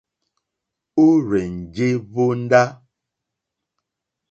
[1.05, 2.63] Ó rzènjé hvóndá.